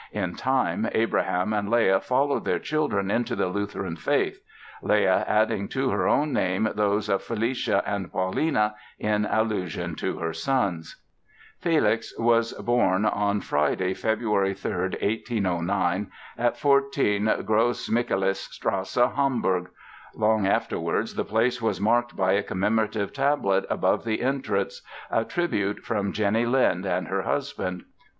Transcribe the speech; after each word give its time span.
In 0.11 0.33
time, 0.33 0.89
Abraham 0.95 1.53
and 1.53 1.69
Leah 1.69 1.99
followed 1.99 2.43
their 2.43 2.57
children 2.57 3.11
into 3.11 3.35
the 3.35 3.45
Lutheran 3.49 3.95
faith, 3.95 4.41
Leah 4.81 5.23
adding 5.27 5.67
to 5.67 5.91
her 5.91 6.07
own 6.07 6.33
name 6.33 6.67
those 6.73 7.07
of 7.07 7.21
Felicia 7.21 7.83
and 7.85 8.11
Paulina, 8.11 8.73
in 8.97 9.25
allusion 9.27 9.93
to 9.97 10.17
her 10.17 10.33
sons. 10.33 10.99
Felix 11.59 12.17
was 12.17 12.51
born 12.53 13.05
on 13.05 13.41
Friday, 13.41 13.93
Feb. 13.93 14.21
3, 14.57 14.81
1809, 15.07 16.11
at 16.35 16.57
14 16.57 17.43
Grosse 17.45 17.87
Michaelisstrasse, 17.87 19.13
Hamburg. 19.15 19.69
Long 20.15 20.47
afterwards 20.47 21.13
the 21.13 21.23
place 21.23 21.61
was 21.61 21.79
marked 21.79 22.15
by 22.17 22.31
a 22.31 22.41
commemorative 22.41 23.13
tablet 23.13 23.65
above 23.69 24.03
the 24.03 24.23
entrance, 24.23 24.81
a 25.11 25.23
tribute 25.23 25.81
from 25.85 26.11
Jenny 26.11 26.47
Lind 26.47 26.87
and 26.87 27.07
her 27.07 27.21
husband. 27.21 27.83